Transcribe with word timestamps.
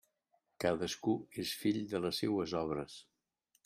Cadascú 0.65 1.15
és 1.45 1.53
fill 1.61 1.79
de 1.95 2.05
les 2.07 2.25
seues 2.25 2.59
obres. 2.65 3.01